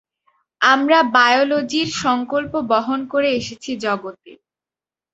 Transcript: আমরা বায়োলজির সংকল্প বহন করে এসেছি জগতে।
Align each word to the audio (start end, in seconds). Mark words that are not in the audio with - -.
আমরা 0.61 0.99
বায়োলজির 1.15 1.89
সংকল্প 2.01 2.53
বহন 2.71 2.99
করে 3.07 3.29
এসেছি 3.39 3.71
জগতে। 3.81 4.31